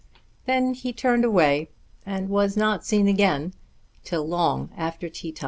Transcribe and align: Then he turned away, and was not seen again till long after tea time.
Then 0.47 0.73
he 0.73 0.93
turned 0.93 1.23
away, 1.23 1.69
and 2.07 2.27
was 2.29 2.57
not 2.57 2.83
seen 2.83 3.07
again 3.07 3.53
till 4.03 4.27
long 4.27 4.71
after 4.75 5.09
tea 5.09 5.31
time. 5.31 5.39